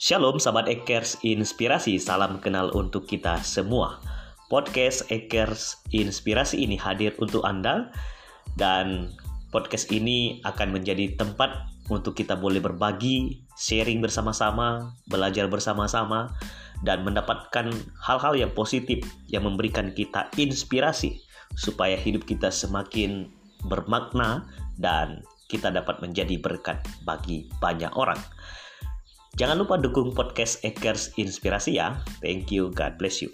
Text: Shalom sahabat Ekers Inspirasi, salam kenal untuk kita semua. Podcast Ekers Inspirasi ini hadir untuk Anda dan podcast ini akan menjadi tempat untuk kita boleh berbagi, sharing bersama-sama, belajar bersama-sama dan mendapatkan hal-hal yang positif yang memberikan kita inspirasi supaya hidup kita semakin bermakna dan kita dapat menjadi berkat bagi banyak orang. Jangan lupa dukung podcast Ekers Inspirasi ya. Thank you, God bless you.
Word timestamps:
Shalom 0.00 0.40
sahabat 0.40 0.64
Ekers 0.64 1.20
Inspirasi, 1.20 2.00
salam 2.00 2.40
kenal 2.40 2.72
untuk 2.72 3.04
kita 3.04 3.36
semua. 3.44 4.00
Podcast 4.48 5.04
Ekers 5.12 5.76
Inspirasi 5.92 6.64
ini 6.64 6.80
hadir 6.80 7.12
untuk 7.20 7.44
Anda 7.44 7.92
dan 8.56 9.12
podcast 9.52 9.92
ini 9.92 10.40
akan 10.48 10.72
menjadi 10.72 11.20
tempat 11.20 11.68
untuk 11.92 12.16
kita 12.16 12.32
boleh 12.32 12.64
berbagi, 12.64 13.44
sharing 13.60 14.00
bersama-sama, 14.00 14.96
belajar 15.04 15.52
bersama-sama 15.52 16.32
dan 16.80 17.04
mendapatkan 17.04 17.68
hal-hal 18.00 18.32
yang 18.40 18.56
positif 18.56 19.04
yang 19.28 19.44
memberikan 19.44 19.92
kita 19.92 20.32
inspirasi 20.40 21.20
supaya 21.60 22.00
hidup 22.00 22.24
kita 22.24 22.48
semakin 22.48 23.28
bermakna 23.68 24.48
dan 24.80 25.20
kita 25.52 25.68
dapat 25.68 26.00
menjadi 26.00 26.40
berkat 26.40 26.80
bagi 27.04 27.52
banyak 27.60 27.92
orang. 28.00 28.16
Jangan 29.38 29.62
lupa 29.62 29.78
dukung 29.78 30.10
podcast 30.16 30.64
Ekers 30.66 31.14
Inspirasi 31.20 31.78
ya. 31.78 32.02
Thank 32.24 32.50
you, 32.50 32.72
God 32.74 32.98
bless 32.98 33.22
you. 33.22 33.30